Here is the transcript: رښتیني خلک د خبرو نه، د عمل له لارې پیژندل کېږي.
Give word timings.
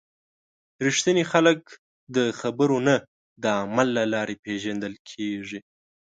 رښتیني 0.85 1.23
خلک 1.31 1.59
د 2.15 2.17
خبرو 2.39 2.77
نه، 2.87 2.95
د 3.43 3.45
عمل 3.59 3.87
له 3.97 4.03
لارې 4.13 4.35
پیژندل 4.45 4.93
کېږي. 5.09 5.59